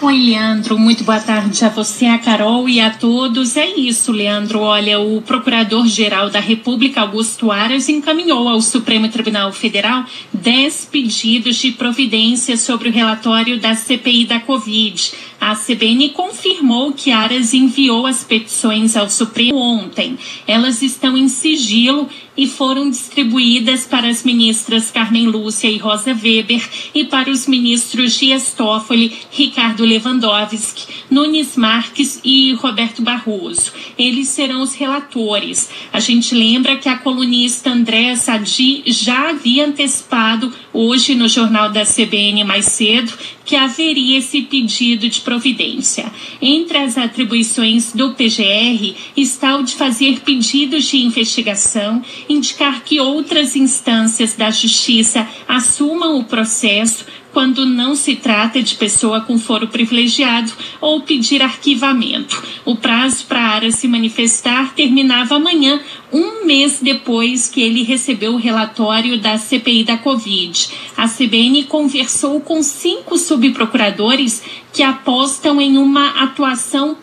[0.00, 0.78] Oi, Leandro.
[0.78, 3.56] Muito boa tarde a você, a Carol e a todos.
[3.56, 4.60] É isso, Leandro.
[4.60, 11.72] Olha, o Procurador-Geral da República, Augusto Aras, encaminhou ao Supremo Tribunal Federal dez pedidos de
[11.72, 15.10] providência sobre o relatório da CPI da Covid.
[15.40, 20.16] A CBN confirmou que Aras enviou as petições ao Supremo ontem.
[20.46, 22.08] Elas estão em sigilo
[22.38, 26.62] e foram distribuídas para as ministras Carmen Lúcia e Rosa Weber
[26.94, 33.72] e para os ministros Dias Toffoli, Ricardo Lewandowski, Nunes Marques e Roberto Barroso.
[33.98, 35.68] Eles serão os relatores.
[35.92, 41.84] A gente lembra que a colunista Andréa Sadi já havia antecipado hoje no jornal da
[41.84, 43.12] CBN mais cedo
[43.48, 46.12] que haveria esse pedido de providência.
[46.40, 53.56] Entre as atribuições do PGR está o de fazer pedidos de investigação, indicar que outras
[53.56, 60.52] instâncias da justiça assumam o processo quando não se trata de pessoa com foro privilegiado
[60.80, 62.42] ou pedir arquivamento.
[62.64, 65.80] O prazo para a área se manifestar terminava amanhã,
[66.12, 70.68] um mês depois que ele recebeu o relatório da CPI da Covid.
[70.96, 74.42] A CBN conversou com cinco subprocuradores
[74.72, 76.96] que apostam em uma atuação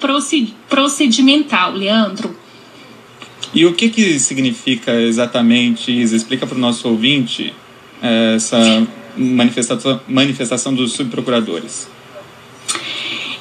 [0.68, 1.72] procedimental.
[1.72, 2.45] Leandro.
[3.56, 6.14] E o que, que significa exatamente, Isa?
[6.14, 7.54] Explica para o nosso ouvinte
[8.04, 8.86] eh, essa
[9.18, 11.88] manifestação, manifestação dos subprocuradores.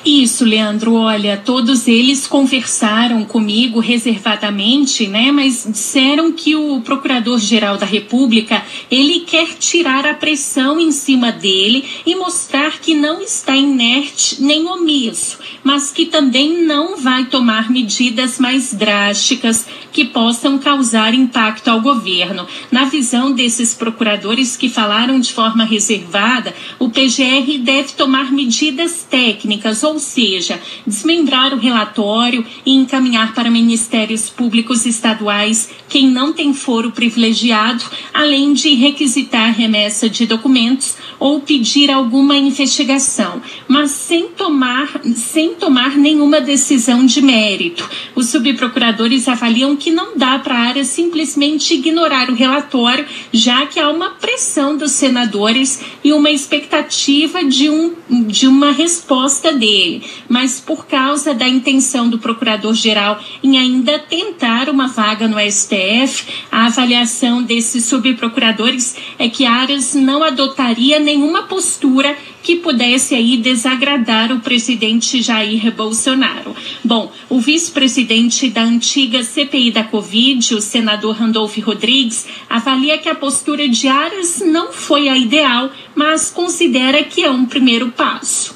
[0.04, 0.92] Isso, Leandro.
[0.96, 5.32] Olha, todos eles conversaram comigo reservadamente, né?
[5.32, 11.86] Mas disseram que o Procurador-Geral da República ele quer tirar a pressão em cima dele
[12.04, 18.38] e mostrar que não está inerte nem omisso, mas que também não vai tomar medidas
[18.38, 22.46] mais drásticas que possam causar impacto ao governo.
[22.70, 29.82] Na visão desses procuradores que falaram de forma reservada, o PGR deve tomar medidas técnicas
[29.82, 36.52] ou ou seja, desmembrar o relatório e encaminhar para ministérios públicos estaduais quem não tem
[36.52, 45.00] foro privilegiado, além de requisitar remessa de documentos ou pedir alguma investigação, mas sem tomar,
[45.14, 47.88] sem tomar nenhuma decisão de mérito.
[48.16, 53.78] Os subprocuradores avaliam que não dá para a área simplesmente ignorar o relatório, já que
[53.78, 57.94] há uma pressão dos senadores e uma expectativa de, um,
[58.26, 64.68] de uma resposta dele dele, mas por causa da intenção do procurador-geral em ainda tentar
[64.68, 72.16] uma vaga no STF, a avaliação desses subprocuradores é que Aras não adotaria nenhuma postura
[72.42, 76.54] que pudesse aí desagradar o presidente Jair Bolsonaro.
[76.84, 83.14] Bom, o vice-presidente da antiga CPI da Covid, o senador Randolph Rodrigues, avalia que a
[83.14, 88.53] postura de Aras não foi a ideal, mas considera que é um primeiro passo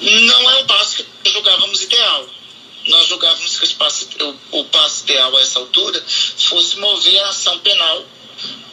[0.00, 2.28] não é o passo que julgávamos ideal.
[2.86, 6.02] Nós julgávamos que o, o passo ideal a essa altura
[6.36, 8.06] fosse mover a ação penal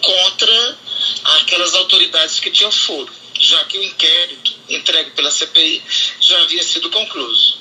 [0.01, 0.77] contra
[1.23, 5.83] aquelas autoridades que tinham foro, já que o inquérito entregue pela CPI
[6.19, 7.57] já havia sido concluído.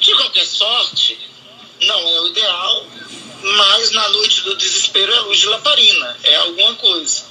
[0.00, 1.18] De qualquer sorte,
[1.82, 2.86] não é o ideal,
[3.42, 7.26] mas na noite do desespero é luz de lamparina, é alguma coisa.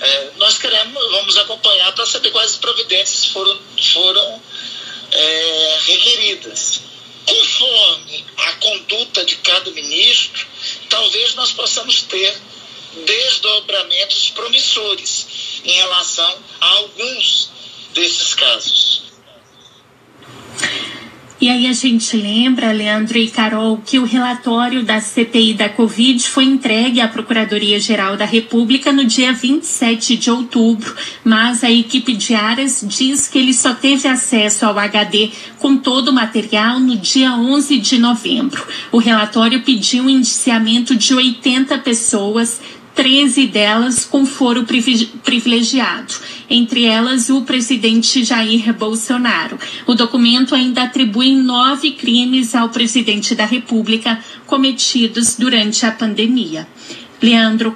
[0.00, 3.58] É, nós queremos, vamos acompanhar para saber quais providências foram,
[3.92, 4.42] foram
[5.20, 6.80] é, requeridas.
[7.26, 10.46] Conforme a conduta de cada ministro,
[10.88, 12.36] talvez nós possamos ter
[13.04, 17.50] desdobramentos promissores em relação a alguns
[17.92, 19.02] desses casos.
[21.40, 26.28] E aí a gente lembra, Leandro e Carol, que o relatório da CPI da Covid
[26.28, 32.34] foi entregue à Procuradoria-Geral da República no dia 27 de outubro, mas a equipe de
[32.34, 37.32] Aras diz que ele só teve acesso ao HD com todo o material no dia
[37.32, 38.62] 11 de novembro.
[38.92, 42.60] O relatório pediu um indiciamento de 80 pessoas,
[42.94, 44.66] 13 delas com foro
[45.24, 46.12] privilegiado,
[46.50, 49.56] entre elas o presidente Jair Bolsonaro.
[49.86, 56.66] O documento ainda atribui nove crimes ao presidente da República cometidos durante a pandemia.
[57.22, 57.70] Leandro